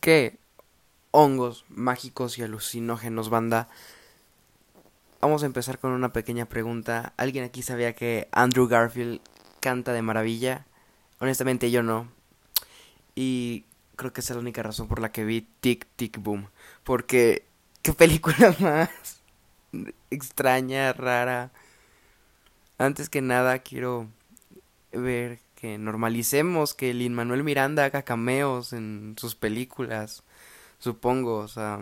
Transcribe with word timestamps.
¿Qué 0.00 0.38
hongos 1.10 1.66
mágicos 1.68 2.38
y 2.38 2.42
alucinógenos, 2.42 3.28
banda? 3.28 3.68
Vamos 5.20 5.42
a 5.42 5.46
empezar 5.46 5.78
con 5.78 5.92
una 5.92 6.14
pequeña 6.14 6.46
pregunta. 6.46 7.12
¿Alguien 7.18 7.44
aquí 7.44 7.60
sabía 7.60 7.94
que 7.94 8.26
Andrew 8.32 8.66
Garfield 8.66 9.20
canta 9.60 9.92
de 9.92 10.00
maravilla? 10.00 10.64
Honestamente 11.18 11.70
yo 11.70 11.82
no. 11.82 12.08
Y 13.14 13.66
creo 13.96 14.14
que 14.14 14.22
esa 14.22 14.32
es 14.32 14.36
la 14.36 14.40
única 14.40 14.62
razón 14.62 14.88
por 14.88 15.00
la 15.00 15.12
que 15.12 15.26
vi 15.26 15.46
Tic 15.60 15.86
Tic 15.96 16.16
Boom. 16.16 16.48
Porque, 16.82 17.44
¿qué 17.82 17.92
película 17.92 18.56
más 18.60 18.88
extraña, 20.10 20.94
rara? 20.94 21.52
Antes 22.78 23.10
que 23.10 23.20
nada 23.20 23.58
quiero 23.58 24.08
ver 24.92 25.40
que 25.60 25.78
normalicemos 25.78 26.74
que 26.74 26.94
Lin 26.94 27.14
Manuel 27.14 27.44
Miranda 27.44 27.84
haga 27.84 28.02
cameos 28.02 28.72
en 28.72 29.14
sus 29.18 29.34
películas, 29.34 30.22
supongo, 30.78 31.38
o 31.38 31.48
sea, 31.48 31.80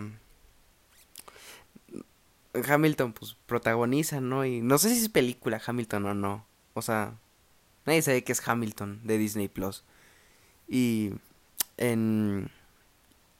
Hamilton 2.68 3.12
pues 3.12 3.36
protagoniza, 3.46 4.20
¿no? 4.20 4.44
Y 4.44 4.60
no 4.60 4.78
sé 4.78 4.90
si 4.90 5.02
es 5.02 5.08
película 5.08 5.60
Hamilton 5.64 6.06
o 6.06 6.14
no, 6.14 6.46
o 6.74 6.82
sea, 6.82 7.14
nadie 7.86 8.02
sabe 8.02 8.24
que 8.24 8.32
es 8.32 8.46
Hamilton 8.46 9.00
de 9.04 9.18
Disney 9.18 9.48
Plus. 9.48 9.84
Y 10.68 11.12
en 11.76 12.50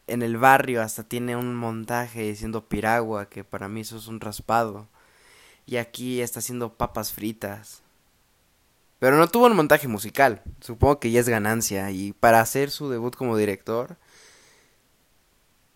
en 0.09 0.23
el 0.23 0.38
barrio 0.38 0.82
hasta 0.82 1.05
tiene 1.05 1.37
un 1.37 1.55
montaje 1.55 2.23
diciendo 2.23 2.65
piragua, 2.65 3.29
que 3.29 3.45
para 3.45 3.68
mí 3.68 3.82
eso 3.82 3.98
es 3.98 4.09
un 4.09 4.20
raspado. 4.20 4.88
Y 5.66 5.77
aquí 5.77 6.20
está 6.23 6.41
haciendo 6.41 6.74
papas 6.74 7.12
fritas. 7.12 7.82
Pero 8.98 9.16
no 9.16 9.29
tuvo 9.29 9.47
un 9.47 9.57
montaje 9.57 9.88
musical. 9.88 10.43
Supongo 10.61 10.98
que 10.98 11.11
ya 11.11 11.20
es 11.20 11.29
ganancia. 11.29 11.91
Y 11.91 12.12
para 12.12 12.41
hacer 12.41 12.70
su 12.70 12.91
debut 12.91 13.15
como 13.15 13.37
director. 13.37 13.97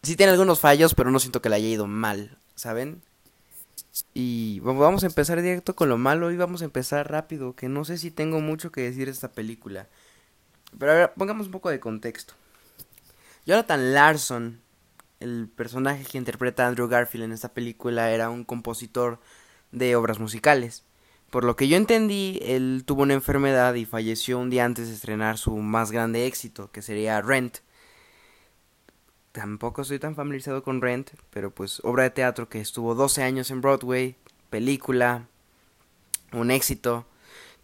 Sí 0.02 0.16
tiene 0.16 0.32
algunos 0.32 0.58
fallos, 0.58 0.94
pero 0.94 1.10
no 1.10 1.20
siento 1.20 1.40
que 1.40 1.48
le 1.48 1.56
haya 1.56 1.68
ido 1.68 1.86
mal. 1.86 2.36
¿Saben? 2.56 3.02
Y 4.14 4.60
vamos 4.60 5.04
a 5.04 5.06
empezar 5.06 5.40
directo 5.40 5.76
con 5.76 5.88
lo 5.88 5.98
malo 5.98 6.30
y 6.32 6.36
vamos 6.36 6.62
a 6.62 6.64
empezar 6.64 7.10
rápido. 7.10 7.54
Que 7.54 7.68
no 7.68 7.84
sé 7.84 7.98
si 7.98 8.10
tengo 8.10 8.40
mucho 8.40 8.72
que 8.72 8.82
decir 8.82 9.06
de 9.06 9.12
esta 9.12 9.30
película. 9.30 9.86
Pero 10.78 10.92
a 10.92 10.94
ver, 10.94 11.12
pongamos 11.14 11.46
un 11.46 11.52
poco 11.52 11.70
de 11.70 11.78
contexto. 11.78 12.34
Jonathan 13.46 13.92
Larson, 13.92 14.60
el 15.20 15.48
personaje 15.48 16.04
que 16.04 16.18
interpreta 16.18 16.64
a 16.64 16.68
Andrew 16.68 16.88
Garfield 16.88 17.24
en 17.24 17.32
esta 17.32 17.50
película, 17.50 18.10
era 18.10 18.30
un 18.30 18.44
compositor 18.44 19.20
de 19.70 19.94
obras 19.94 20.18
musicales. 20.18 20.84
Por 21.32 21.44
lo 21.44 21.56
que 21.56 21.66
yo 21.66 21.78
entendí, 21.78 22.38
él 22.42 22.82
tuvo 22.84 23.04
una 23.04 23.14
enfermedad 23.14 23.72
y 23.72 23.86
falleció 23.86 24.38
un 24.38 24.50
día 24.50 24.66
antes 24.66 24.88
de 24.88 24.94
estrenar 24.94 25.38
su 25.38 25.56
más 25.56 25.90
grande 25.90 26.26
éxito, 26.26 26.70
que 26.70 26.82
sería 26.82 27.22
Rent. 27.22 27.60
Tampoco 29.32 29.80
estoy 29.80 29.98
tan 29.98 30.14
familiarizado 30.14 30.62
con 30.62 30.82
Rent, 30.82 31.12
pero 31.30 31.50
pues 31.50 31.80
obra 31.84 32.02
de 32.02 32.10
teatro 32.10 32.50
que 32.50 32.60
estuvo 32.60 32.94
12 32.94 33.22
años 33.22 33.50
en 33.50 33.62
Broadway, 33.62 34.14
película, 34.50 35.26
un 36.32 36.50
éxito. 36.50 37.06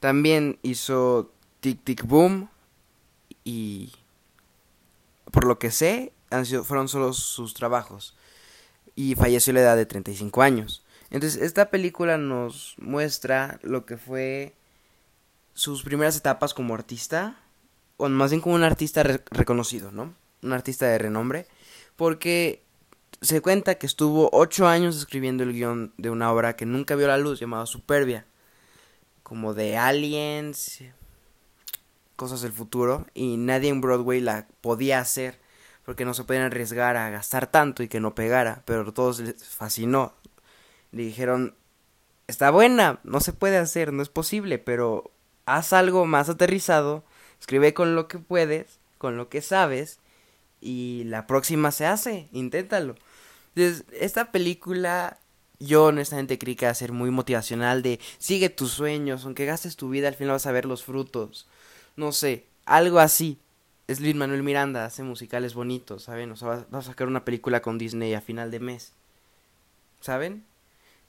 También 0.00 0.58
hizo 0.62 1.30
Tic 1.60 1.84
Tic 1.84 2.06
Boom 2.06 2.48
y 3.44 3.92
por 5.30 5.44
lo 5.44 5.58
que 5.58 5.70
sé, 5.70 6.14
han 6.30 6.46
sido, 6.46 6.64
fueron 6.64 6.88
solo 6.88 7.12
sus 7.12 7.52
trabajos. 7.52 8.16
Y 8.96 9.14
falleció 9.14 9.50
a 9.50 9.54
la 9.56 9.60
edad 9.60 9.76
de 9.76 9.84
35 9.84 10.40
años. 10.40 10.82
Entonces, 11.10 11.40
esta 11.42 11.70
película 11.70 12.18
nos 12.18 12.74
muestra 12.78 13.58
lo 13.62 13.86
que 13.86 13.96
fue 13.96 14.54
sus 15.54 15.82
primeras 15.82 16.16
etapas 16.16 16.54
como 16.54 16.74
artista, 16.74 17.40
o 17.96 18.08
más 18.08 18.30
bien 18.30 18.40
como 18.40 18.54
un 18.54 18.62
artista 18.62 19.02
reconocido, 19.02 19.90
¿no? 19.90 20.14
Un 20.42 20.52
artista 20.52 20.86
de 20.86 20.98
renombre, 20.98 21.46
porque 21.96 22.62
se 23.20 23.40
cuenta 23.40 23.76
que 23.76 23.86
estuvo 23.86 24.30
ocho 24.32 24.68
años 24.68 24.96
escribiendo 24.96 25.42
el 25.42 25.52
guion 25.52 25.92
de 25.96 26.10
una 26.10 26.30
obra 26.30 26.54
que 26.54 26.66
nunca 26.66 26.94
vio 26.94 27.08
la 27.08 27.18
luz, 27.18 27.40
llamada 27.40 27.66
Superbia, 27.66 28.26
como 29.22 29.54
de 29.54 29.76
aliens, 29.76 30.82
cosas 32.14 32.40
del 32.42 32.52
futuro, 32.52 33.06
y 33.14 33.36
nadie 33.36 33.70
en 33.70 33.80
Broadway 33.80 34.20
la 34.20 34.46
podía 34.60 35.00
hacer, 35.00 35.40
porque 35.84 36.04
no 36.04 36.14
se 36.14 36.24
podían 36.24 36.44
arriesgar 36.44 36.96
a 36.96 37.10
gastar 37.10 37.48
tanto 37.48 37.82
y 37.82 37.88
que 37.88 37.98
no 37.98 38.14
pegara, 38.14 38.62
pero 38.64 38.92
todos 38.92 39.20
les 39.20 39.44
fascinó, 39.44 40.14
le 40.92 41.02
dijeron, 41.02 41.54
está 42.26 42.50
buena, 42.50 43.00
no 43.04 43.20
se 43.20 43.32
puede 43.32 43.58
hacer, 43.58 43.92
no 43.92 44.02
es 44.02 44.08
posible, 44.08 44.58
pero 44.58 45.10
haz 45.46 45.72
algo 45.72 46.06
más 46.06 46.28
aterrizado, 46.28 47.04
escribe 47.40 47.74
con 47.74 47.94
lo 47.94 48.08
que 48.08 48.18
puedes, 48.18 48.78
con 48.98 49.16
lo 49.16 49.28
que 49.28 49.42
sabes, 49.42 49.98
y 50.60 51.04
la 51.06 51.26
próxima 51.26 51.70
se 51.70 51.86
hace, 51.86 52.28
inténtalo. 52.32 52.96
Entonces, 53.54 53.84
esta 53.92 54.30
película 54.30 55.18
yo 55.60 55.86
honestamente 55.86 56.38
creí 56.38 56.54
que 56.54 56.66
iba 56.66 56.70
a 56.70 56.74
ser 56.74 56.92
muy 56.92 57.10
motivacional 57.10 57.82
de 57.82 57.98
sigue 58.18 58.48
tus 58.48 58.70
sueños, 58.70 59.24
aunque 59.24 59.46
gastes 59.46 59.76
tu 59.76 59.88
vida, 59.90 60.08
al 60.08 60.14
final 60.14 60.34
vas 60.34 60.46
a 60.46 60.52
ver 60.52 60.66
los 60.66 60.84
frutos. 60.84 61.48
No 61.96 62.12
sé, 62.12 62.46
algo 62.64 63.00
así. 63.00 63.38
Es 63.88 64.00
Luis 64.00 64.14
Manuel 64.14 64.42
Miranda, 64.42 64.84
hace 64.84 65.02
musicales 65.02 65.54
bonitos, 65.54 66.04
¿saben? 66.04 66.30
O 66.30 66.36
sea, 66.36 66.66
va 66.72 66.78
a 66.78 66.82
sacar 66.82 67.08
una 67.08 67.24
película 67.24 67.62
con 67.62 67.78
Disney 67.78 68.12
a 68.14 68.20
final 68.20 68.50
de 68.50 68.60
mes. 68.60 68.92
¿Saben? 70.00 70.44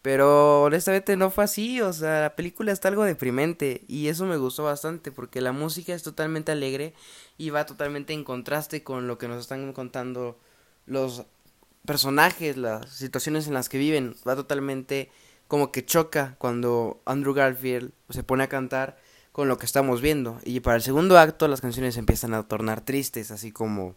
Pero 0.02 0.64
honestamente 0.64 1.18
no 1.18 1.30
fue 1.30 1.44
así, 1.44 1.82
o 1.82 1.92
sea, 1.92 2.22
la 2.22 2.36
película 2.36 2.72
está 2.72 2.88
algo 2.88 3.04
deprimente 3.04 3.84
y 3.88 4.08
eso 4.08 4.26
me 4.26 4.38
gustó 4.38 4.64
bastante 4.64 5.12
porque 5.12 5.42
la 5.42 5.52
música 5.52 5.94
es 5.94 6.04
totalmente 6.04 6.54
alegre 6.54 6.94
y 7.38 7.50
va 7.50 7.66
totalmente 7.66 8.14
en 8.14 8.24
contraste 8.24 8.82
con 8.82 9.08
lo 9.08 9.18
que 9.18 9.28
nos 9.28 9.42
están 9.42 9.74
contando 9.74 10.40
los 10.86 11.26
personajes, 11.86 12.56
las 12.56 12.90
situaciones 12.90 13.48
en 13.48 13.54
las 13.54 13.68
que 13.68 13.78
viven, 13.78 14.16
va 14.26 14.36
totalmente 14.36 15.12
como 15.50 15.72
que 15.72 15.86
choca 15.86 16.36
cuando 16.38 17.02
Andrew 17.06 17.34
Garfield 17.34 17.92
se 18.10 18.24
pone 18.24 18.44
a 18.44 18.50
cantar 18.50 18.98
con 19.34 19.50
lo 19.50 19.58
que 19.58 19.66
estamos 19.66 20.00
viendo 20.00 20.40
y 20.46 20.62
para 20.62 20.78
el 20.78 20.82
segundo 20.82 21.18
acto 21.18 21.48
las 21.48 21.60
canciones 21.60 21.98
empiezan 21.98 22.34
a 22.34 22.48
tornar 22.48 22.82
tristes, 22.82 23.32
así 23.32 23.52
como 23.52 23.96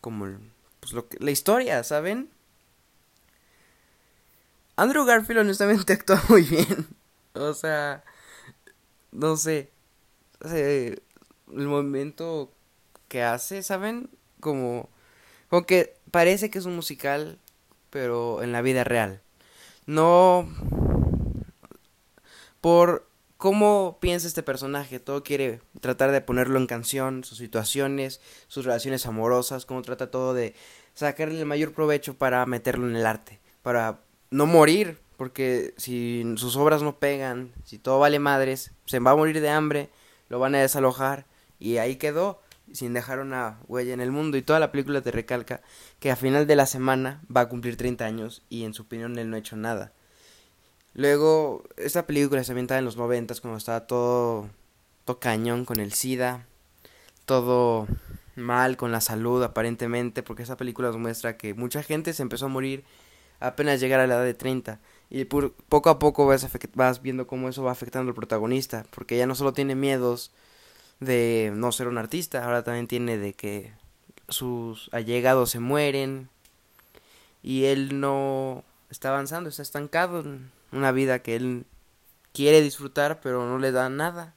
como 0.00 0.26
pues 0.80 0.92
lo 0.92 1.08
que, 1.08 1.18
la 1.18 1.30
historia, 1.30 1.82
¿saben? 1.82 2.30
Andrew 4.78 5.04
Garfield 5.04 5.40
honestamente 5.40 5.92
actúa 5.94 6.22
muy 6.28 6.42
bien. 6.42 6.86
O 7.34 7.52
sea, 7.52 8.04
no 9.10 9.36
sé. 9.36 9.72
el 10.44 11.02
momento 11.48 12.52
que 13.08 13.24
hace, 13.24 13.64
¿saben? 13.64 14.08
Como, 14.38 14.88
como 15.50 15.66
que 15.66 15.96
parece 16.12 16.48
que 16.48 16.60
es 16.60 16.64
un 16.64 16.76
musical, 16.76 17.38
pero 17.90 18.40
en 18.40 18.52
la 18.52 18.62
vida 18.62 18.84
real. 18.84 19.20
No 19.86 20.48
por 22.60 23.08
cómo 23.36 23.98
piensa 24.00 24.28
este 24.28 24.44
personaje. 24.44 25.00
Todo 25.00 25.24
quiere 25.24 25.60
tratar 25.80 26.12
de 26.12 26.20
ponerlo 26.20 26.56
en 26.56 26.68
canción, 26.68 27.24
sus 27.24 27.38
situaciones, 27.38 28.20
sus 28.46 28.64
relaciones 28.64 29.06
amorosas, 29.06 29.66
cómo 29.66 29.82
trata 29.82 30.12
todo 30.12 30.34
de 30.34 30.54
sacarle 30.94 31.40
el 31.40 31.46
mayor 31.46 31.72
provecho 31.72 32.14
para 32.14 32.46
meterlo 32.46 32.88
en 32.88 32.94
el 32.94 33.06
arte, 33.06 33.40
para 33.62 34.00
no 34.30 34.46
morir, 34.46 34.98
porque 35.16 35.74
si 35.76 36.24
sus 36.36 36.56
obras 36.56 36.82
no 36.82 36.98
pegan, 36.98 37.52
si 37.64 37.78
todo 37.78 37.98
vale 37.98 38.18
madres, 38.18 38.72
se 38.86 38.98
va 38.98 39.12
a 39.12 39.16
morir 39.16 39.40
de 39.40 39.50
hambre, 39.50 39.90
lo 40.28 40.38
van 40.38 40.54
a 40.54 40.60
desalojar 40.60 41.26
y 41.58 41.78
ahí 41.78 41.96
quedó 41.96 42.40
sin 42.72 42.92
dejar 42.92 43.18
una 43.20 43.58
huella 43.66 43.94
en 43.94 44.00
el 44.00 44.12
mundo 44.12 44.36
y 44.36 44.42
toda 44.42 44.60
la 44.60 44.70
película 44.70 45.00
te 45.00 45.10
recalca 45.10 45.62
que 46.00 46.10
a 46.10 46.16
final 46.16 46.46
de 46.46 46.56
la 46.56 46.66
semana 46.66 47.22
va 47.34 47.42
a 47.42 47.48
cumplir 47.48 47.76
30 47.76 48.04
años 48.04 48.42
y 48.48 48.64
en 48.64 48.74
su 48.74 48.82
opinión 48.82 49.18
él 49.18 49.30
no 49.30 49.36
ha 49.36 49.40
hecho 49.40 49.56
nada. 49.56 49.92
Luego, 50.94 51.64
esta 51.76 52.06
película 52.06 52.42
se 52.44 52.52
ambienta 52.52 52.78
en 52.78 52.84
los 52.84 52.96
noventas 52.96 53.40
cuando 53.40 53.58
estaba 53.58 53.86
todo, 53.86 54.48
todo 55.04 55.20
cañón 55.20 55.64
con 55.64 55.80
el 55.80 55.92
SIDA, 55.92 56.46
todo 57.24 57.86
mal 58.36 58.76
con 58.76 58.92
la 58.92 59.00
salud 59.00 59.42
aparentemente, 59.42 60.22
porque 60.22 60.42
esa 60.42 60.56
película 60.56 60.88
nos 60.88 60.98
muestra 60.98 61.36
que 61.36 61.54
mucha 61.54 61.82
gente 61.82 62.12
se 62.12 62.22
empezó 62.22 62.46
a 62.46 62.48
morir 62.48 62.84
apenas 63.40 63.80
llegar 63.80 64.00
a 64.00 64.06
la 64.06 64.14
edad 64.14 64.24
de 64.24 64.34
30. 64.34 64.80
Y 65.10 65.24
poco 65.24 65.90
a 65.90 65.98
poco 65.98 66.26
vas, 66.26 66.46
vas 66.74 67.02
viendo 67.02 67.26
cómo 67.26 67.48
eso 67.48 67.62
va 67.62 67.72
afectando 67.72 68.10
al 68.10 68.14
protagonista, 68.14 68.84
porque 68.90 69.16
ya 69.16 69.26
no 69.26 69.34
solo 69.34 69.52
tiene 69.52 69.74
miedos 69.74 70.32
de 71.00 71.52
no 71.54 71.72
ser 71.72 71.88
un 71.88 71.98
artista, 71.98 72.44
ahora 72.44 72.62
también 72.62 72.88
tiene 72.88 73.16
de 73.16 73.32
que 73.32 73.72
sus 74.28 74.90
allegados 74.92 75.50
se 75.50 75.60
mueren 75.60 76.28
y 77.42 77.64
él 77.64 78.00
no 78.00 78.64
está 78.90 79.08
avanzando, 79.08 79.48
está 79.48 79.62
estancado 79.62 80.20
en 80.20 80.50
una 80.72 80.92
vida 80.92 81.20
que 81.20 81.36
él 81.36 81.64
quiere 82.32 82.60
disfrutar 82.60 83.20
pero 83.20 83.46
no 83.46 83.58
le 83.58 83.72
da 83.72 83.88
nada. 83.88 84.34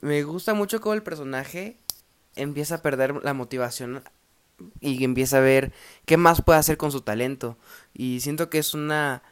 Me 0.00 0.22
gusta 0.22 0.54
mucho 0.54 0.80
cómo 0.80 0.94
el 0.94 1.02
personaje 1.02 1.78
empieza 2.36 2.76
a 2.76 2.82
perder 2.82 3.24
la 3.24 3.34
motivación 3.34 4.04
y 4.80 5.04
empieza 5.04 5.38
a 5.38 5.40
ver 5.40 5.72
qué 6.04 6.16
más 6.16 6.42
puede 6.42 6.58
hacer 6.58 6.76
con 6.76 6.92
su 6.92 7.00
talento. 7.00 7.56
Y 7.94 8.20
siento 8.20 8.50
que 8.50 8.58
es 8.58 8.74
una 8.74 9.22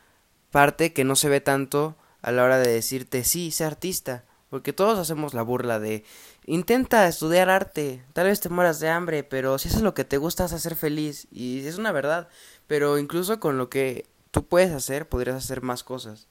parte 0.51 0.93
que 0.93 1.05
no 1.05 1.17
se 1.17 1.29
ve 1.29 1.41
tanto 1.41 1.97
a 2.23 2.33
la 2.33 2.45
hora 2.45 2.59
de 2.59 2.71
decirte, 2.71 3.25
sí, 3.25 3.51
sé 3.51 3.65
artista. 3.65 4.25
Porque 4.51 4.73
todos 4.73 4.99
hacemos 5.01 5.35
la 5.35 5.43
burla 5.43 5.81
de 5.81 6.05
Intenta 6.47 7.09
estudiar 7.09 7.49
arte, 7.49 8.05
tal 8.13 8.27
vez 8.27 8.41
te 8.41 8.51
mueras 8.51 8.79
de 8.79 8.91
hambre, 8.91 9.25
pero 9.25 9.59
si 9.59 9.69
eso 9.69 9.79
es 9.79 9.83
lo 9.83 9.95
que 9.95 10.05
te 10.05 10.19
gusta, 10.19 10.45
vas 10.45 10.53
a 10.53 10.59
ser 10.59 10.77
feliz. 10.77 11.27
Y 11.31 11.67
es 11.67 11.79
una 11.79 11.91
verdad, 11.91 12.29
pero 12.67 12.99
incluso 12.99 13.41
con 13.41 13.57
lo 13.57 13.71
que 13.71 14.07
tú 14.31 14.47
puedes 14.47 14.71
hacer, 14.73 15.09
podrías 15.09 15.37
hacer 15.37 15.63
más 15.63 15.83
cosas. 15.83 16.27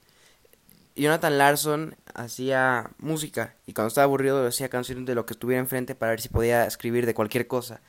Jonathan 0.94 1.36
Larson 1.36 1.96
hacía 2.14 2.92
música 2.98 3.56
y 3.66 3.72
cuando 3.72 3.88
estaba 3.88 4.04
aburrido 4.04 4.46
hacía 4.46 4.68
canciones 4.68 5.04
de 5.06 5.16
lo 5.16 5.26
que 5.26 5.34
tuviera 5.34 5.60
enfrente 5.60 5.96
para 5.96 6.10
ver 6.10 6.20
si 6.20 6.28
podía 6.28 6.64
escribir 6.64 7.06
de 7.06 7.14
cualquier 7.14 7.48
cosa. 7.48 7.80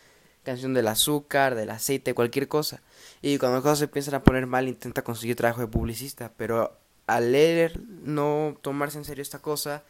Canción 0.45 0.73
del 0.73 0.87
azúcar, 0.87 1.55
del 1.55 1.71
aceite, 1.71 2.13
cualquier 2.13 2.47
cosa. 2.47 2.81
Y 3.21 3.37
cuando 3.37 3.57
las 3.57 3.63
cosas 3.63 3.79
se 3.79 3.85
empiezan 3.85 4.15
a 4.15 4.23
poner 4.23 4.45
mal 4.47 4.69
intenta 4.69 5.03
conseguir 5.03 5.35
trabajo 5.35 5.59
de 5.61 5.67
publicista, 5.67 6.31
pero 6.37 6.77
al 7.07 7.33
leer 7.33 7.81
no 8.03 8.57
tomarse 8.61 8.97
en 8.97 9.05
serio 9.05 9.21
esta 9.21 9.39
cosa 9.39 9.83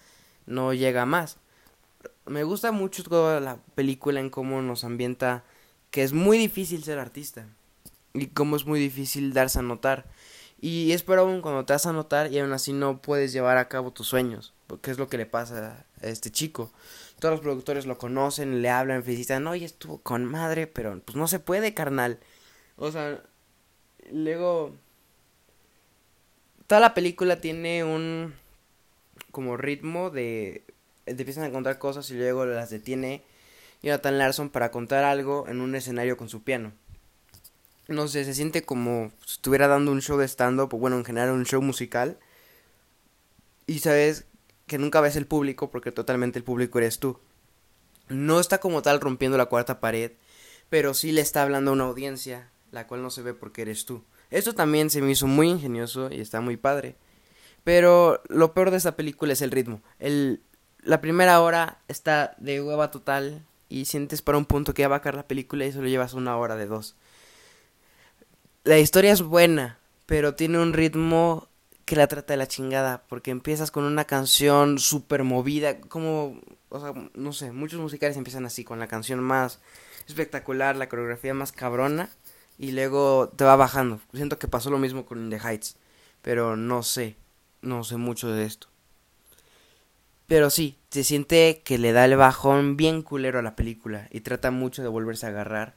no 0.47 0.73
llega 0.73 1.05
más. 1.05 1.37
Me 2.25 2.43
gusta 2.43 2.71
mucho 2.71 3.03
toda 3.03 3.39
la 3.39 3.57
película 3.75 4.19
en 4.19 4.31
cómo 4.31 4.61
nos 4.63 4.83
ambienta 4.83 5.43
que 5.91 6.01
es 6.01 6.13
muy 6.13 6.37
difícil 6.37 6.83
ser 6.83 6.97
artista 6.97 7.47
y 8.13 8.27
cómo 8.27 8.55
es 8.55 8.65
muy 8.65 8.79
difícil 8.79 9.33
darse 9.33 9.59
a 9.59 9.61
notar 9.61 10.05
y 10.59 10.93
es 10.93 11.03
peor 11.03 11.19
aún 11.19 11.41
cuando 11.41 11.65
te 11.65 11.73
vas 11.73 11.85
a 11.85 11.93
notar 11.93 12.31
y 12.31 12.39
aún 12.39 12.53
así 12.53 12.73
no 12.73 13.01
puedes 13.01 13.33
llevar 13.33 13.57
a 13.57 13.67
cabo 13.67 13.91
tus 13.91 14.07
sueños. 14.07 14.53
Porque 14.67 14.91
es 14.91 14.97
lo 14.97 15.07
que 15.07 15.17
le 15.17 15.25
pasa 15.25 15.85
este 16.09 16.31
chico. 16.31 16.71
Todos 17.19 17.33
los 17.33 17.41
productores 17.41 17.85
lo 17.85 17.97
conocen, 17.97 18.61
le 18.61 18.69
hablan, 18.69 19.03
felicitan, 19.03 19.47
oye, 19.47 19.65
estuvo 19.65 19.99
con 19.99 20.25
madre, 20.25 20.67
pero 20.67 20.99
pues 20.99 21.15
no 21.15 21.27
se 21.27 21.39
puede, 21.39 21.73
carnal. 21.73 22.19
O 22.77 22.91
sea, 22.91 23.21
luego... 24.11 24.75
Toda 26.67 26.81
la 26.81 26.93
película 26.93 27.41
tiene 27.41 27.83
un... 27.83 28.33
como 29.31 29.57
ritmo 29.57 30.09
de... 30.09 30.63
Te 31.05 31.11
empiezan 31.11 31.43
a 31.43 31.51
contar 31.51 31.77
cosas 31.77 32.09
y 32.09 32.15
luego 32.15 32.45
las 32.45 32.71
detiene 32.71 33.23
Jonathan 33.83 34.17
Larson 34.17 34.49
para 34.49 34.71
contar 34.71 35.03
algo 35.03 35.47
en 35.47 35.61
un 35.61 35.75
escenario 35.75 36.17
con 36.17 36.29
su 36.29 36.43
piano 36.43 36.73
no 37.87 38.07
sé, 38.07 38.23
se 38.25 38.33
siente 38.33 38.63
como 38.63 39.11
si 39.25 39.33
estuviera 39.33 39.67
dando 39.67 39.91
un 39.91 40.01
show 40.01 40.17
de 40.17 40.27
stand-up, 40.27 40.73
o 40.73 40.77
bueno, 40.77 40.97
en 40.97 41.05
general 41.05 41.31
un 41.31 41.45
show 41.45 41.61
musical. 41.61 42.17
Y 43.67 43.79
sabes 43.79 44.25
que 44.67 44.77
nunca 44.77 45.01
ves 45.01 45.15
el 45.15 45.27
público 45.27 45.69
porque 45.69 45.91
totalmente 45.91 46.39
el 46.39 46.45
público 46.45 46.79
eres 46.79 46.99
tú. 46.99 47.19
No 48.07 48.39
está 48.39 48.59
como 48.59 48.81
tal 48.81 49.01
rompiendo 49.01 49.37
la 49.37 49.47
cuarta 49.47 49.79
pared, 49.79 50.11
pero 50.69 50.93
sí 50.93 51.11
le 51.11 51.21
está 51.21 51.43
hablando 51.43 51.71
a 51.71 51.73
una 51.73 51.85
audiencia, 51.85 52.49
la 52.71 52.87
cual 52.87 53.01
no 53.01 53.09
se 53.09 53.21
ve 53.21 53.33
porque 53.33 53.63
eres 53.63 53.85
tú. 53.85 54.03
Esto 54.31 54.53
también 54.53 54.89
se 54.89 55.01
me 55.01 55.11
hizo 55.11 55.27
muy 55.27 55.49
ingenioso 55.49 56.09
y 56.11 56.19
está 56.19 56.41
muy 56.41 56.57
padre. 56.57 56.95
Pero 57.63 58.21
lo 58.29 58.53
peor 58.53 58.71
de 58.71 58.77
esta 58.77 58.95
película 58.95 59.33
es 59.33 59.41
el 59.41 59.51
ritmo. 59.51 59.81
El, 59.99 60.41
la 60.83 61.01
primera 61.01 61.39
hora 61.41 61.79
está 61.87 62.35
de 62.37 62.61
hueva 62.61 62.91
total 62.91 63.45
y 63.69 63.85
sientes 63.85 64.21
para 64.21 64.37
un 64.37 64.45
punto 64.45 64.73
que 64.73 64.85
va 64.85 64.95
a 64.95 64.99
acabar 64.99 65.15
la 65.15 65.27
película 65.27 65.65
y 65.65 65.71
solo 65.71 65.87
llevas 65.87 66.13
una 66.13 66.37
hora 66.37 66.55
de 66.55 66.67
dos 66.67 66.95
la 68.65 68.79
historia 68.79 69.13
es 69.13 69.21
buena, 69.21 69.77
pero 70.07 70.33
tiene 70.33 70.59
un 70.59 70.73
ritmo 70.73 71.47
que 71.85 71.95
la 71.95 72.07
trata 72.07 72.33
de 72.33 72.37
la 72.37 72.47
chingada, 72.47 73.03
porque 73.07 73.31
empiezas 73.31 73.71
con 73.71 73.83
una 73.83 74.05
canción 74.05 74.79
súper 74.79 75.23
movida, 75.23 75.79
como, 75.81 76.41
o 76.69 76.79
sea, 76.79 76.93
no 77.13 77.31
sé, 77.31 77.51
muchos 77.51 77.79
musicales 77.79 78.17
empiezan 78.17 78.45
así, 78.45 78.63
con 78.63 78.79
la 78.79 78.87
canción 78.87 79.19
más 79.19 79.59
espectacular, 80.07 80.75
la 80.75 80.89
coreografía 80.89 81.33
más 81.33 81.51
cabrona, 81.51 82.09
y 82.57 82.71
luego 82.71 83.29
te 83.35 83.43
va 83.43 83.55
bajando. 83.55 83.99
Siento 84.13 84.39
que 84.39 84.47
pasó 84.47 84.69
lo 84.69 84.79
mismo 84.79 85.05
con 85.05 85.29
The 85.29 85.39
Heights, 85.39 85.77
pero 86.21 86.55
no 86.55 86.83
sé, 86.83 87.15
no 87.61 87.83
sé 87.83 87.97
mucho 87.97 88.29
de 88.29 88.45
esto. 88.45 88.67
Pero 90.27 90.49
sí, 90.49 90.77
se 90.89 91.03
siente 91.03 91.61
que 91.63 91.77
le 91.77 91.91
da 91.91 92.05
el 92.05 92.15
bajón 92.15 92.77
bien 92.77 93.03
culero 93.03 93.37
a 93.39 93.43
la 93.43 93.55
película 93.55 94.07
y 94.11 94.21
trata 94.21 94.49
mucho 94.49 94.81
de 94.81 94.87
volverse 94.87 95.27
a 95.27 95.29
agarrar 95.29 95.75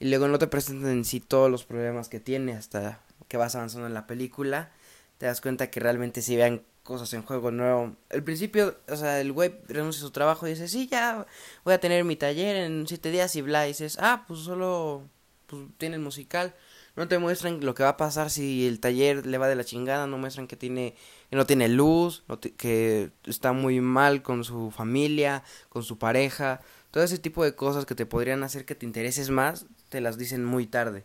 y 0.00 0.08
luego 0.08 0.26
no 0.26 0.38
te 0.38 0.48
presentan 0.48 0.90
en 0.90 1.04
sí 1.04 1.20
todos 1.20 1.50
los 1.50 1.64
problemas 1.64 2.08
que 2.08 2.18
tiene 2.18 2.54
hasta 2.54 3.00
que 3.28 3.36
vas 3.36 3.54
avanzando 3.54 3.86
en 3.86 3.94
la 3.94 4.06
película, 4.06 4.70
te 5.18 5.26
das 5.26 5.40
cuenta 5.40 5.70
que 5.70 5.80
realmente 5.80 6.22
si 6.22 6.36
vean 6.36 6.62
cosas 6.82 7.12
en 7.14 7.22
juego 7.22 7.50
nuevo. 7.50 7.96
El 8.10 8.22
principio, 8.22 8.76
o 8.88 8.96
sea, 8.96 9.20
el 9.20 9.32
güey 9.32 9.54
renuncia 9.66 10.00
a 10.00 10.06
su 10.06 10.10
trabajo 10.10 10.46
y 10.46 10.50
dice, 10.50 10.68
sí, 10.68 10.86
ya 10.86 11.26
voy 11.64 11.74
a 11.74 11.80
tener 11.80 12.04
mi 12.04 12.14
taller 12.14 12.56
en 12.56 12.86
siete 12.86 13.10
días 13.10 13.34
y 13.36 13.42
bla, 13.42 13.64
y 13.64 13.68
dices, 13.68 13.96
ah, 14.00 14.24
pues 14.28 14.40
solo 14.40 15.02
pues, 15.46 15.62
tiene 15.78 15.96
el 15.96 16.02
musical. 16.02 16.54
No 16.96 17.08
te 17.08 17.18
muestran 17.18 17.64
lo 17.64 17.74
que 17.74 17.82
va 17.82 17.88
a 17.90 17.96
pasar 17.96 18.30
si 18.30 18.68
el 18.68 18.78
taller 18.78 19.26
le 19.26 19.38
va 19.38 19.48
de 19.48 19.56
la 19.56 19.64
chingada, 19.64 20.06
no 20.06 20.16
muestran 20.16 20.46
que 20.46 20.56
tiene 20.56 20.94
que 21.28 21.36
no 21.36 21.46
tiene 21.46 21.68
luz, 21.68 22.22
que 22.56 23.10
está 23.24 23.52
muy 23.52 23.80
mal 23.80 24.22
con 24.22 24.44
su 24.44 24.70
familia, 24.70 25.42
con 25.70 25.82
su 25.82 25.98
pareja, 25.98 26.60
todo 26.92 27.02
ese 27.02 27.18
tipo 27.18 27.42
de 27.42 27.56
cosas 27.56 27.86
que 27.86 27.96
te 27.96 28.06
podrían 28.06 28.44
hacer 28.44 28.64
que 28.64 28.76
te 28.76 28.86
intereses 28.86 29.30
más, 29.30 29.66
te 29.88 30.00
las 30.00 30.16
dicen 30.16 30.44
muy 30.44 30.66
tarde. 30.66 31.04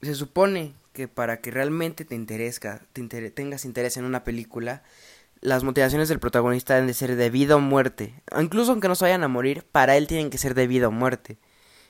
Se 0.00 0.14
supone 0.14 0.72
que 0.92 1.08
para 1.08 1.40
que 1.40 1.50
realmente 1.50 2.04
te, 2.04 2.14
interesa, 2.14 2.80
te 2.92 3.30
tengas 3.30 3.64
interés 3.64 3.96
en 3.96 4.04
una 4.04 4.24
película, 4.24 4.82
las 5.40 5.64
motivaciones 5.64 6.08
del 6.08 6.20
protagonista 6.20 6.74
deben 6.74 6.86
de 6.86 6.94
ser 6.94 7.16
de 7.16 7.30
vida 7.30 7.56
o 7.56 7.60
muerte. 7.60 8.14
Incluso 8.38 8.72
aunque 8.72 8.88
no 8.88 8.94
se 8.94 9.04
vayan 9.04 9.24
a 9.24 9.28
morir, 9.28 9.64
para 9.72 9.96
él 9.96 10.06
tienen 10.06 10.30
que 10.30 10.38
ser 10.38 10.54
de 10.54 10.66
vida 10.66 10.88
o 10.88 10.92
muerte. 10.92 11.38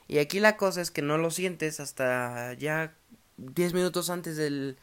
Y 0.08 0.18
aquí 0.18 0.40
la 0.40 0.56
cosa 0.56 0.80
es 0.80 0.90
que 0.90 1.02
no 1.02 1.18
lo 1.18 1.30
sientes 1.30 1.80
hasta 1.80 2.54
ya 2.54 2.94
10 3.36 3.74
minutos 3.74 4.10
antes 4.10 4.36
del, 4.36 4.78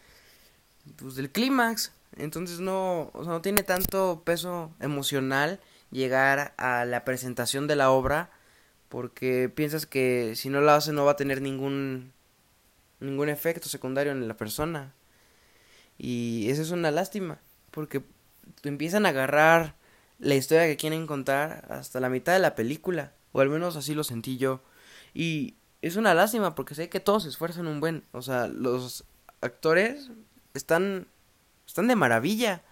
pues, 0.97 1.15
del 1.15 1.31
clímax. 1.31 1.91
Entonces 2.17 2.59
no, 2.59 3.11
o 3.13 3.23
sea, 3.23 3.33
no 3.33 3.41
tiene 3.41 3.63
tanto 3.63 4.23
peso 4.25 4.71
emocional 4.79 5.59
llegar 5.91 6.53
a 6.57 6.85
la 6.85 7.05
presentación 7.05 7.67
de 7.67 7.75
la 7.75 7.91
obra 7.91 8.31
porque 8.89 9.49
piensas 9.49 9.85
que 9.85 10.33
si 10.35 10.49
no 10.49 10.61
lo 10.61 10.71
hace 10.71 10.91
no 10.91 11.05
va 11.05 11.11
a 11.11 11.15
tener 11.15 11.41
ningún 11.41 12.11
ningún 12.99 13.29
efecto 13.29 13.69
secundario 13.69 14.11
en 14.11 14.27
la 14.27 14.37
persona. 14.37 14.93
Y 15.97 16.49
eso 16.49 16.61
es 16.61 16.71
una 16.71 16.91
lástima, 16.91 17.39
porque 17.71 18.03
empiezan 18.63 19.05
a 19.05 19.09
agarrar 19.09 19.75
la 20.19 20.35
historia 20.35 20.65
que 20.65 20.77
quieren 20.77 21.07
contar 21.07 21.67
hasta 21.69 21.99
la 21.99 22.09
mitad 22.09 22.33
de 22.33 22.39
la 22.39 22.55
película, 22.55 23.13
o 23.31 23.41
al 23.41 23.49
menos 23.49 23.75
así 23.75 23.95
lo 23.95 24.03
sentí 24.03 24.37
yo. 24.37 24.61
Y 25.13 25.55
es 25.81 25.95
una 25.95 26.13
lástima 26.13 26.55
porque 26.55 26.75
sé 26.75 26.89
que 26.89 26.99
todos 26.99 27.23
se 27.23 27.29
esfuerzan 27.29 27.67
un 27.67 27.79
buen, 27.79 28.03
o 28.11 28.21
sea, 28.21 28.47
los 28.47 29.05
actores 29.41 30.11
están 30.53 31.07
están 31.65 31.87
de 31.87 31.95
maravilla, 31.95 32.63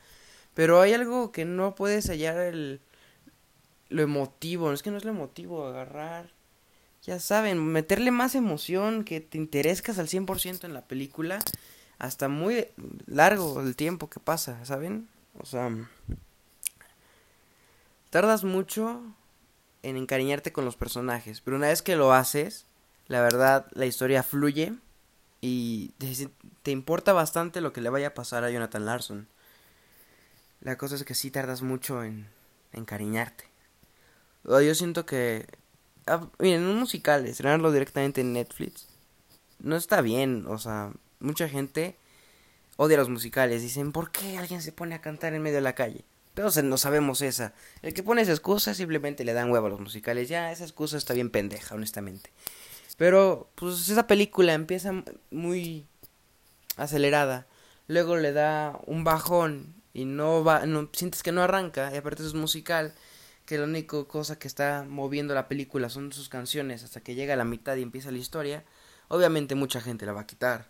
pero 0.53 0.81
hay 0.81 0.93
algo 0.93 1.31
que 1.31 1.45
no 1.45 1.75
puedes 1.75 2.09
hallar 2.09 2.39
el 2.39 2.81
lo 3.89 4.01
emotivo, 4.01 4.73
es 4.73 4.83
que 4.83 4.91
no 4.91 4.97
es 4.97 5.05
lo 5.05 5.11
emotivo, 5.11 5.65
agarrar, 5.65 6.31
ya 7.07 7.19
saben, 7.19 7.65
meterle 7.65 8.11
más 8.11 8.35
emoción, 8.35 9.05
que 9.05 9.21
te 9.21 9.37
interesas 9.37 9.97
al 9.97 10.09
100% 10.09 10.65
en 10.65 10.73
la 10.73 10.85
película, 10.85 11.39
hasta 11.97 12.27
muy 12.27 12.67
largo 13.05 13.61
el 13.61 13.75
tiempo 13.75 14.09
que 14.09 14.19
pasa, 14.19 14.63
¿saben? 14.65 15.07
O 15.39 15.45
sea, 15.45 15.71
tardas 18.09 18.43
mucho 18.43 19.01
en 19.83 19.95
encariñarte 19.95 20.51
con 20.51 20.65
los 20.65 20.75
personajes, 20.75 21.39
pero 21.39 21.55
una 21.55 21.67
vez 21.67 21.81
que 21.81 21.95
lo 21.95 22.11
haces, 22.13 22.65
la 23.07 23.21
verdad, 23.21 23.67
la 23.71 23.85
historia 23.85 24.21
fluye 24.21 24.73
y 25.39 25.93
te, 26.63 26.71
importa 26.71 27.13
bastante 27.13 27.61
lo 27.61 27.71
que 27.71 27.81
le 27.81 27.89
vaya 27.89 28.07
a 28.07 28.13
pasar 28.13 28.43
a 28.43 28.49
Jonathan 28.49 28.85
Larson. 28.85 29.27
La 30.59 30.77
cosa 30.77 30.95
es 30.95 31.05
que 31.05 31.15
sí 31.15 31.31
tardas 31.31 31.61
mucho 31.61 32.03
en 32.03 32.27
encariñarte. 32.73 33.45
Yo 34.43 34.75
siento 34.75 35.05
que. 35.05 35.47
Miren, 36.39 36.63
un 36.63 36.79
musical, 36.79 37.25
estrenarlo 37.25 37.71
directamente 37.71 38.21
en 38.21 38.33
Netflix. 38.33 38.87
No 39.59 39.75
está 39.75 40.01
bien. 40.01 40.45
O 40.47 40.57
sea, 40.57 40.91
mucha 41.19 41.49
gente 41.49 41.97
odia 42.77 42.97
los 42.97 43.09
musicales. 43.09 43.61
Dicen, 43.61 43.91
¿por 43.91 44.11
qué 44.11 44.37
alguien 44.37 44.61
se 44.61 44.71
pone 44.71 44.95
a 44.95 45.01
cantar 45.01 45.33
en 45.33 45.41
medio 45.41 45.57
de 45.57 45.61
la 45.61 45.75
calle? 45.75 46.05
Pero 46.33 46.49
no 46.63 46.77
sabemos 46.77 47.21
esa. 47.21 47.53
El 47.81 47.93
que 47.93 48.03
pone 48.03 48.21
esa 48.21 48.31
excusa 48.31 48.73
simplemente 48.73 49.25
le 49.25 49.33
dan 49.33 49.51
huevo 49.51 49.67
a 49.67 49.69
los 49.69 49.79
musicales. 49.79 50.29
Ya, 50.29 50.51
esa 50.51 50.63
excusa 50.63 50.97
está 50.97 51.13
bien 51.13 51.31
pendeja, 51.31 51.73
honestamente. 51.73 52.31
Pero, 52.95 53.49
pues 53.55 53.89
esa 53.89 54.07
película 54.07 54.53
empieza 54.53 55.03
muy 55.31 55.85
acelerada. 56.75 57.47
Luego 57.87 58.17
le 58.17 58.33
da 58.33 58.79
un 58.85 59.03
bajón 59.03 59.75
y 59.93 60.05
no 60.05 60.43
va, 60.43 60.65
no, 60.65 60.89
sientes 60.93 61.23
que 61.23 61.31
no 61.31 61.41
arranca. 61.41 61.91
Y 61.93 61.97
aparte 61.97 62.23
es 62.23 62.35
musical 62.35 62.93
que 63.47 63.57
la 63.57 63.63
única 63.63 64.03
cosa 64.03 64.37
que 64.37 64.47
está 64.47 64.85
moviendo 64.87 65.33
la 65.33 65.47
película 65.47 65.89
son 65.89 66.11
sus 66.11 66.27
canciones 66.27 66.83
hasta 66.83 66.99
que 66.99 67.15
llega 67.15 67.33
a 67.33 67.37
la 67.37 67.45
mitad 67.45 67.77
y 67.77 67.81
empieza 67.81 68.11
la 68.11 68.17
historia, 68.17 68.65
obviamente 69.07 69.55
mucha 69.55 69.79
gente 69.79 70.05
la 70.05 70.11
va 70.11 70.21
a 70.21 70.27
quitar. 70.27 70.67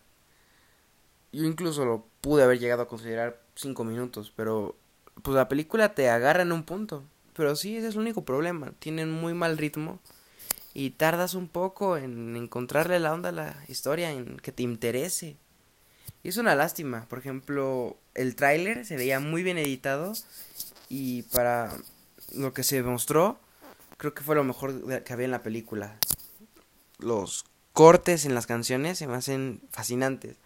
Yo 1.32 1.44
incluso 1.44 1.86
lo 1.86 2.06
pude 2.22 2.44
haber 2.44 2.60
llegado 2.60 2.84
a 2.84 2.88
considerar 2.88 3.42
cinco 3.56 3.84
minutos, 3.84 4.32
pero 4.36 4.76
pues 5.24 5.36
la 5.36 5.50
película 5.50 5.96
te 5.96 6.08
agarra 6.08 6.44
en 6.44 6.52
un 6.52 6.64
punto. 6.64 7.04
Pero 7.34 7.56
sí, 7.56 7.78
ese 7.78 7.88
es 7.88 7.96
el 7.96 8.02
único 8.02 8.24
problema. 8.24 8.72
Tienen 8.78 9.12
muy 9.12 9.34
mal 9.34 9.58
ritmo 9.58 10.00
y 10.76 10.92
tardas 10.92 11.34
un 11.34 11.48
poco 11.48 11.98
en 11.98 12.36
encontrarle 12.36 13.00
la 13.00 13.12
onda 13.12 13.30
a 13.30 13.32
la 13.32 13.64
historia, 13.68 14.12
en 14.12 14.38
que 14.38 14.52
te 14.52 14.62
interese. 14.62 15.36
Y 16.22 16.30
es 16.30 16.38
una 16.38 16.54
lástima. 16.54 17.08
Por 17.10 17.18
ejemplo, 17.18 17.98
el 18.14 18.36
tráiler 18.36 18.86
se 18.86 18.98
veía 18.98 19.20
muy 19.20 19.42
bien 19.42 19.58
editado 19.58 20.14
y 20.90 21.24
para 21.24 21.76
lo 22.32 22.54
que 22.54 22.64
se 22.64 22.82
mostró 22.84 23.40
creo 23.98 24.14
que 24.14 24.24
fue 24.24 24.36
lo 24.36 24.44
mejor 24.44 25.04
que 25.04 25.14
había 25.14 25.26
en 25.26 25.32
la 25.32 25.44
película. 25.44 25.98
Los 27.00 27.46
cortes 27.74 28.26
en 28.26 28.36
las 28.36 28.48
canciones 28.48 28.98
se 28.98 29.08
me 29.08 29.16
hacen 29.16 29.62
fascinantes. 29.72 30.38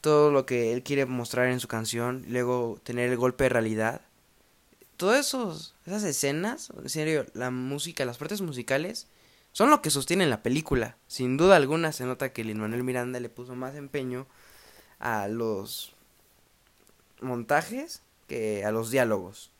Todo 0.00 0.30
lo 0.30 0.46
que 0.46 0.72
él 0.72 0.82
quiere 0.82 1.06
mostrar 1.06 1.48
en 1.48 1.60
su 1.60 1.68
canción, 1.68 2.24
luego 2.28 2.80
tener 2.82 3.10
el 3.10 3.16
golpe 3.16 3.44
de 3.44 3.50
realidad. 3.50 4.02
Todas 4.96 5.34
esas 5.86 6.04
escenas, 6.04 6.70
en 6.82 6.88
serio, 6.88 7.26
la 7.34 7.50
música, 7.50 8.04
las 8.04 8.18
partes 8.18 8.40
musicales, 8.40 9.08
son 9.52 9.70
lo 9.70 9.82
que 9.82 9.90
sostienen 9.90 10.30
la 10.30 10.42
película. 10.42 10.96
Sin 11.06 11.36
duda 11.36 11.56
alguna 11.56 11.92
se 11.92 12.04
nota 12.04 12.32
que 12.32 12.44
Lin 12.44 12.60
Manuel 12.60 12.84
Miranda 12.84 13.20
le 13.20 13.28
puso 13.28 13.54
más 13.54 13.74
empeño 13.74 14.26
a 14.98 15.28
los 15.28 15.94
montajes 17.20 18.02
que 18.26 18.64
a 18.64 18.70
los 18.70 18.90
diálogos. 18.90 19.50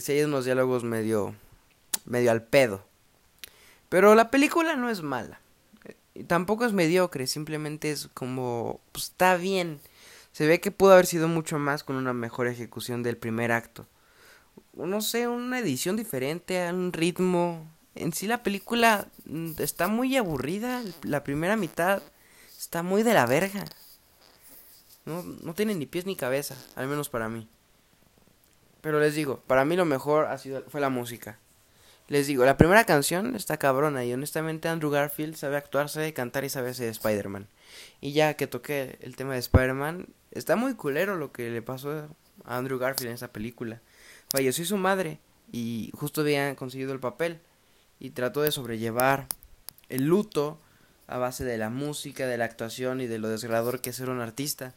Si 0.00 0.12
hay 0.12 0.22
unos 0.22 0.44
diálogos 0.44 0.84
medio 0.84 1.34
medio 2.08 2.30
al 2.30 2.42
pedo. 2.42 2.84
Pero 3.88 4.14
la 4.14 4.30
película 4.30 4.76
no 4.76 4.90
es 4.90 5.02
mala. 5.02 5.40
Y 6.14 6.24
tampoco 6.24 6.64
es 6.64 6.72
mediocre, 6.72 7.26
simplemente 7.26 7.90
es 7.90 8.08
como 8.12 8.80
pues, 8.92 9.04
está 9.04 9.36
bien. 9.36 9.80
Se 10.32 10.46
ve 10.46 10.60
que 10.60 10.70
pudo 10.70 10.92
haber 10.92 11.06
sido 11.06 11.28
mucho 11.28 11.58
más 11.58 11.84
con 11.84 11.96
una 11.96 12.12
mejor 12.12 12.48
ejecución 12.48 13.02
del 13.02 13.16
primer 13.16 13.52
acto. 13.52 13.86
No 14.74 15.00
sé, 15.00 15.28
una 15.28 15.58
edición 15.58 15.96
diferente, 15.96 16.70
un 16.70 16.92
ritmo. 16.92 17.66
En 17.94 18.12
sí 18.12 18.26
la 18.26 18.42
película 18.42 19.06
mm, 19.26 19.52
está 19.58 19.88
muy 19.88 20.16
aburrida. 20.16 20.82
La 21.02 21.24
primera 21.24 21.56
mitad 21.56 22.02
está 22.56 22.82
muy 22.82 23.02
de 23.02 23.14
la 23.14 23.26
verga. 23.26 23.64
No, 25.04 25.22
no 25.22 25.54
tiene 25.54 25.74
ni 25.74 25.86
pies 25.86 26.04
ni 26.04 26.16
cabeza, 26.16 26.54
al 26.76 26.86
menos 26.88 27.08
para 27.08 27.28
mí. 27.28 27.48
Pero 28.80 29.00
les 29.00 29.14
digo, 29.14 29.42
para 29.46 29.64
mí 29.64 29.76
lo 29.76 29.84
mejor 29.84 30.26
ha 30.26 30.38
sido, 30.38 30.64
fue 30.68 30.80
la 30.80 30.88
música. 30.88 31.38
Les 32.08 32.26
digo, 32.26 32.44
la 32.46 32.56
primera 32.56 32.84
canción 32.84 33.36
está 33.36 33.58
cabrona 33.58 34.04
y 34.04 34.14
honestamente 34.14 34.68
Andrew 34.68 34.90
Garfield 34.90 35.36
sabe 35.36 35.56
actuar, 35.58 35.90
sabe 35.90 36.14
cantar 36.14 36.44
y 36.44 36.48
sabe 36.48 36.72
ser 36.72 36.88
Spider-Man. 36.88 37.48
Y 38.00 38.12
ya 38.12 38.34
que 38.34 38.46
toqué 38.46 38.98
el 39.02 39.14
tema 39.14 39.34
de 39.34 39.40
Spider-Man, 39.40 40.06
está 40.30 40.56
muy 40.56 40.74
culero 40.74 41.16
lo 41.16 41.32
que 41.32 41.50
le 41.50 41.60
pasó 41.60 42.08
a 42.44 42.56
Andrew 42.56 42.78
Garfield 42.78 43.08
en 43.10 43.14
esa 43.14 43.30
película. 43.30 43.82
Falleció 44.30 44.64
su 44.64 44.78
madre 44.78 45.18
y 45.52 45.90
justo 45.94 46.22
había 46.22 46.56
conseguido 46.56 46.92
el 46.94 47.00
papel 47.00 47.40
y 48.00 48.10
trató 48.10 48.40
de 48.40 48.52
sobrellevar 48.52 49.26
el 49.90 50.06
luto 50.06 50.58
a 51.08 51.18
base 51.18 51.44
de 51.44 51.58
la 51.58 51.68
música, 51.68 52.26
de 52.26 52.38
la 52.38 52.46
actuación 52.46 53.00
y 53.02 53.06
de 53.06 53.18
lo 53.18 53.28
desgradador 53.28 53.80
que 53.80 53.90
es 53.90 53.96
ser 53.96 54.08
un 54.08 54.20
artista 54.20 54.74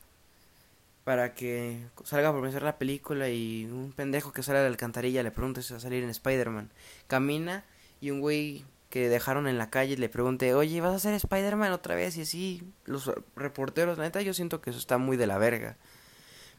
para 1.04 1.34
que 1.34 1.88
salga 2.04 2.32
por 2.32 2.42
vencer 2.42 2.62
la 2.62 2.78
película 2.78 3.30
y 3.30 3.66
un 3.66 3.92
pendejo 3.92 4.32
que 4.32 4.44
sale 4.44 4.60
de 4.60 4.66
la 4.66 4.70
alcantarilla 4.70 5.24
le 5.24 5.32
pregunte 5.32 5.64
si 5.64 5.74
va 5.74 5.78
a 5.78 5.82
salir 5.82 6.04
en 6.04 6.10
Spider-Man. 6.10 6.72
Camina 7.08 7.66
y 8.00 8.12
un 8.12 8.22
güey 8.22 8.64
que 8.90 9.10
dejaron 9.10 9.48
en 9.48 9.58
la 9.58 9.70
calle 9.70 9.98
le 9.98 10.10
pregunte, 10.10 10.54
oye, 10.54 10.82
¿vas 10.82 10.94
a 10.94 11.00
ser 11.00 11.14
Spider-Man 11.14 11.72
otra 11.72 11.96
vez? 11.96 12.18
Y 12.18 12.22
así, 12.22 12.62
los 12.86 13.12
reporteros, 13.36 13.98
la 13.98 14.04
neta, 14.04 14.22
yo 14.22 14.34
siento 14.34 14.62
que 14.62 14.70
eso 14.70 14.80
está 14.80 14.98
muy 14.98 15.18
de 15.18 15.28
la 15.28 15.38
verga. 15.38 15.78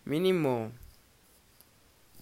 Mínimo, 0.05 0.73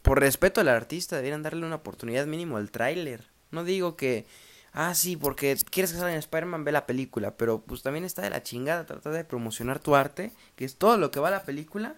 por 0.03 0.21
respeto 0.21 0.61
al 0.61 0.69
artista, 0.69 1.17
deberían 1.17 1.43
darle 1.43 1.65
una 1.65 1.77
oportunidad 1.77 2.27
mínimo 2.27 2.57
al 2.57 2.71
tráiler. 2.71 3.29
No 3.51 3.65
digo 3.65 3.97
que, 3.97 4.27
ah, 4.73 4.95
sí, 4.95 5.17
porque 5.17 5.57
quieres 5.71 5.93
que 5.93 5.99
salga 5.99 6.13
en 6.13 6.19
Spider-Man, 6.19 6.65
ve 6.65 6.73
la 6.73 6.87
película, 6.87 7.37
pero 7.37 7.63
pues 7.63 7.83
también 7.83 8.05
está 8.05 8.21
de 8.21 8.31
la 8.31 8.43
chingada 8.43 8.87
tratar 8.87 9.13
de 9.13 9.25
promocionar 9.25 9.79
tu 9.79 9.95
arte, 9.95 10.33
que 10.57 10.65
es 10.65 10.77
todo 10.77 10.99
lo 10.99 11.11
que 11.11 11.21
va 11.21 11.29
a 11.29 11.33
la 11.33 11.45
película 11.45 11.97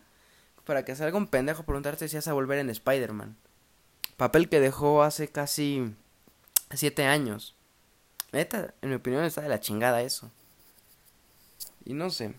para 0.64 0.84
que 0.84 0.96
salga 0.96 1.16
un 1.16 1.26
pendejo 1.26 1.64
preguntarte 1.64 2.08
si 2.08 2.16
vas 2.16 2.28
a 2.28 2.32
volver 2.32 2.58
en 2.58 2.70
Spider-Man. 2.70 3.36
Papel 4.16 4.48
que 4.48 4.60
dejó 4.60 5.02
hace 5.02 5.28
casi 5.28 5.94
siete 6.72 7.04
años. 7.04 7.54
Neta, 8.32 8.74
en 8.80 8.90
mi 8.90 8.94
opinión 8.94 9.24
está 9.24 9.40
de 9.40 9.48
la 9.48 9.60
chingada 9.60 10.02
eso. 10.02 10.30
Y 11.84 11.94
no 11.94 12.10
sé. 12.10 12.34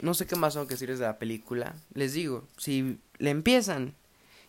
No 0.00 0.14
sé 0.14 0.26
qué 0.26 0.36
más 0.36 0.54
tengo 0.54 0.66
que 0.66 0.74
decirles 0.74 0.98
de 0.98 1.06
la 1.06 1.18
película. 1.18 1.74
Les 1.92 2.12
digo, 2.12 2.48
si 2.56 3.00
le 3.18 3.30
empiezan 3.30 3.94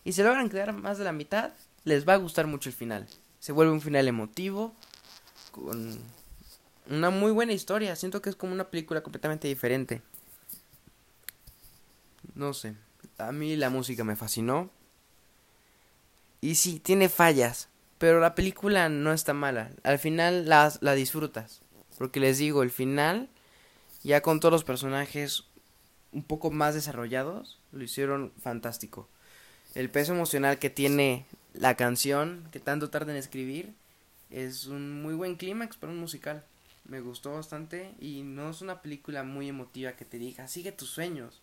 y 0.04 0.12
se 0.12 0.22
logran 0.22 0.48
quedar 0.48 0.72
más 0.72 0.98
de 0.98 1.04
la 1.04 1.12
mitad, 1.12 1.52
les 1.84 2.08
va 2.08 2.14
a 2.14 2.18
gustar 2.18 2.46
mucho 2.46 2.68
el 2.68 2.74
final. 2.74 3.06
Se 3.38 3.52
vuelve 3.52 3.72
un 3.72 3.80
final 3.80 4.08
emotivo, 4.08 4.74
con 5.50 5.98
una 6.88 7.10
muy 7.10 7.32
buena 7.32 7.52
historia. 7.52 7.96
Siento 7.96 8.22
que 8.22 8.30
es 8.30 8.36
como 8.36 8.52
una 8.52 8.70
película 8.70 9.02
completamente 9.02 9.48
diferente. 9.48 10.02
No 12.34 12.54
sé. 12.54 12.74
A 13.28 13.32
mí 13.32 13.56
la 13.56 13.70
música 13.70 14.04
me 14.04 14.16
fascinó. 14.16 14.70
Y 16.40 16.56
sí, 16.56 16.80
tiene 16.80 17.08
fallas. 17.08 17.68
Pero 17.98 18.20
la 18.20 18.34
película 18.34 18.88
no 18.88 19.12
está 19.12 19.32
mala. 19.32 19.70
Al 19.84 19.98
final 19.98 20.48
la, 20.48 20.72
la 20.80 20.94
disfrutas. 20.94 21.62
Porque 21.98 22.20
les 22.20 22.38
digo, 22.38 22.62
el 22.62 22.70
final, 22.70 23.28
ya 24.02 24.22
con 24.22 24.40
todos 24.40 24.52
los 24.52 24.64
personajes 24.64 25.44
un 26.12 26.22
poco 26.22 26.50
más 26.50 26.74
desarrollados, 26.74 27.58
lo 27.72 27.82
hicieron 27.82 28.32
fantástico. 28.40 29.08
El 29.74 29.88
peso 29.88 30.12
emocional 30.12 30.58
que 30.58 30.68
tiene 30.68 31.26
la 31.54 31.76
canción, 31.76 32.48
que 32.52 32.60
tanto 32.60 32.90
tarda 32.90 33.12
en 33.12 33.18
escribir, 33.18 33.72
es 34.30 34.66
un 34.66 35.02
muy 35.02 35.14
buen 35.14 35.36
clímax 35.36 35.76
para 35.76 35.92
un 35.92 36.00
musical. 36.00 36.44
Me 36.88 37.00
gustó 37.00 37.32
bastante 37.34 37.94
y 38.00 38.22
no 38.22 38.50
es 38.50 38.60
una 38.60 38.82
película 38.82 39.22
muy 39.22 39.48
emotiva 39.48 39.92
que 39.92 40.04
te 40.04 40.18
diga, 40.18 40.48
sigue 40.48 40.72
tus 40.72 40.90
sueños. 40.90 41.40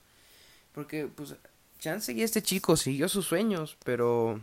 Porque, 0.73 1.07
pues, 1.07 1.35
chance 1.79 2.11
y 2.13 2.21
este 2.21 2.41
chico 2.41 2.77
siguió 2.77 3.09
sus 3.09 3.25
sueños, 3.25 3.77
pero 3.83 4.39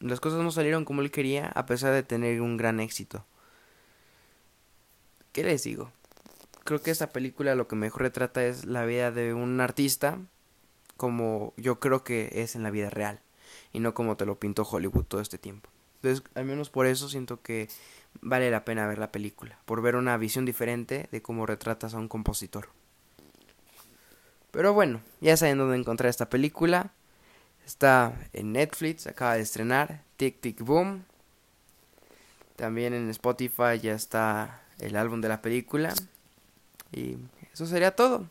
las 0.00 0.20
cosas 0.20 0.42
no 0.42 0.50
salieron 0.50 0.84
como 0.84 1.02
él 1.02 1.10
quería 1.10 1.48
a 1.48 1.66
pesar 1.66 1.92
de 1.92 2.02
tener 2.02 2.40
un 2.40 2.56
gran 2.56 2.80
éxito. 2.80 3.24
¿Qué 5.32 5.42
les 5.42 5.64
digo? 5.64 5.90
Creo 6.64 6.80
que 6.80 6.90
esta 6.90 7.10
película 7.10 7.54
lo 7.54 7.66
que 7.66 7.76
mejor 7.76 8.02
retrata 8.02 8.44
es 8.44 8.64
la 8.64 8.84
vida 8.84 9.10
de 9.10 9.34
un 9.34 9.60
artista 9.60 10.18
como 10.96 11.52
yo 11.56 11.80
creo 11.80 12.04
que 12.04 12.30
es 12.34 12.54
en 12.54 12.62
la 12.62 12.70
vida 12.70 12.88
real 12.90 13.20
y 13.72 13.80
no 13.80 13.94
como 13.94 14.16
te 14.16 14.26
lo 14.26 14.38
pintó 14.38 14.62
Hollywood 14.62 15.04
todo 15.04 15.20
este 15.20 15.38
tiempo. 15.38 15.70
Entonces, 15.96 16.24
al 16.34 16.44
menos 16.44 16.70
por 16.70 16.86
eso 16.86 17.08
siento 17.08 17.42
que 17.42 17.68
vale 18.20 18.50
la 18.50 18.64
pena 18.64 18.86
ver 18.86 18.98
la 18.98 19.10
película, 19.10 19.58
por 19.64 19.82
ver 19.82 19.96
una 19.96 20.16
visión 20.16 20.44
diferente 20.44 21.08
de 21.10 21.22
cómo 21.22 21.46
retratas 21.46 21.94
a 21.94 21.98
un 21.98 22.08
compositor. 22.08 22.68
Pero 24.54 24.72
bueno, 24.72 25.00
ya 25.20 25.36
saben 25.36 25.58
dónde 25.58 25.76
encontrar 25.76 26.08
esta 26.08 26.30
película. 26.30 26.92
Está 27.66 28.14
en 28.32 28.52
Netflix, 28.52 29.08
acaba 29.08 29.34
de 29.34 29.40
estrenar 29.40 30.02
Tic 30.16 30.40
Tic 30.40 30.60
Boom. 30.60 31.04
También 32.54 32.94
en 32.94 33.10
Spotify 33.10 33.80
ya 33.82 33.94
está 33.94 34.62
el 34.78 34.94
álbum 34.94 35.20
de 35.20 35.28
la 35.28 35.42
película. 35.42 35.92
Y 36.92 37.16
eso 37.52 37.66
sería 37.66 37.96
todo. 37.96 38.28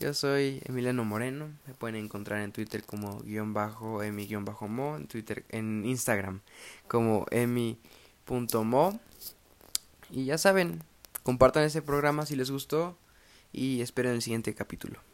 Yo 0.00 0.14
soy 0.14 0.62
Emiliano 0.64 1.04
Moreno. 1.04 1.50
Me 1.66 1.74
pueden 1.74 1.96
encontrar 1.96 2.40
en 2.40 2.50
Twitter 2.50 2.82
como 2.82 3.20
guion 3.20 3.52
bajo 3.52 4.02
emi 4.02 4.26
guion 4.26 4.46
bajo 4.46 4.66
mo. 4.66 4.96
En 4.96 5.08
Twitter, 5.08 5.44
en 5.50 5.84
Instagram 5.84 6.40
como 6.86 7.26
emi.mo. 7.30 8.98
Y 10.10 10.24
ya 10.24 10.38
saben, 10.38 10.82
compartan 11.22 11.64
este 11.64 11.82
programa 11.82 12.24
si 12.24 12.34
les 12.34 12.50
gustó. 12.50 12.96
Y 13.52 13.82
esperen 13.82 14.12
el 14.12 14.22
siguiente 14.22 14.54
capítulo. 14.54 15.06